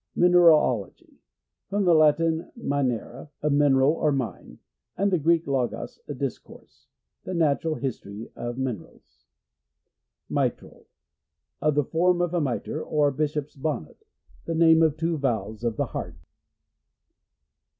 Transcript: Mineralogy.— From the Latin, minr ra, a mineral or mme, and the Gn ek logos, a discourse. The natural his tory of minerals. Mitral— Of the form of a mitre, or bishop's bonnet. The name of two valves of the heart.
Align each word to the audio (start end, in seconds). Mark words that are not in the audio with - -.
Mineralogy.— 0.15 1.07
From 1.69 1.85
the 1.85 1.93
Latin, 1.93 2.49
minr 2.55 3.01
ra, 3.13 3.27
a 3.43 3.51
mineral 3.51 3.91
or 3.93 4.11
mme, 4.11 4.55
and 4.97 5.11
the 5.11 5.19
Gn 5.19 5.35
ek 5.35 5.45
logos, 5.45 5.99
a 6.07 6.15
discourse. 6.15 6.87
The 7.23 7.35
natural 7.35 7.75
his 7.75 7.99
tory 7.99 8.31
of 8.35 8.57
minerals. 8.57 9.27
Mitral— 10.27 10.87
Of 11.61 11.75
the 11.75 11.83
form 11.85 12.19
of 12.19 12.33
a 12.33 12.41
mitre, 12.41 12.81
or 12.83 13.11
bishop's 13.11 13.55
bonnet. 13.55 14.03
The 14.45 14.55
name 14.55 14.81
of 14.81 14.97
two 14.97 15.19
valves 15.19 15.63
of 15.63 15.77
the 15.77 15.85
heart. 15.85 16.17